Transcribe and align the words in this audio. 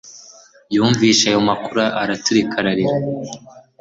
Yumvise 0.75 1.21
ayo 1.31 1.41
makuru 1.49 1.81
araturika 2.01 2.53
ararira 2.61 2.95